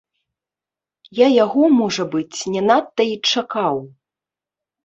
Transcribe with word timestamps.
Я 1.19 1.27
яго, 1.43 1.63
можа 1.81 2.03
быць, 2.15 2.37
не 2.57 2.61
надта 2.71 3.01
і 3.11 3.15
чакаў. 3.35 3.75